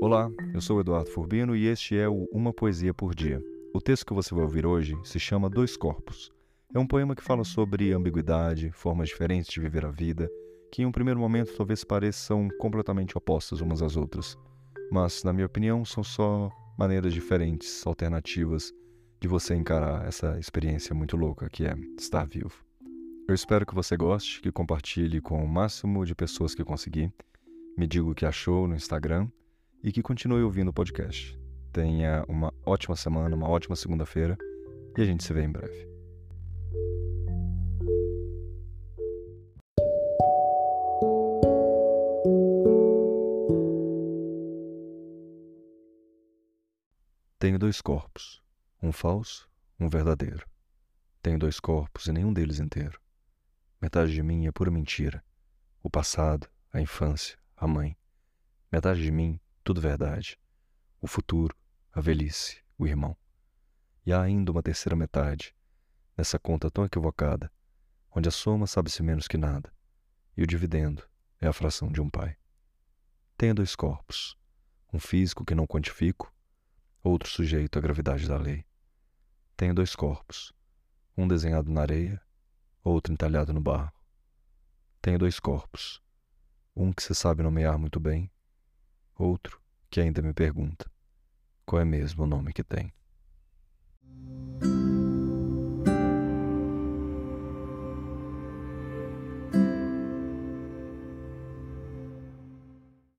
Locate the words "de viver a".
9.50-9.90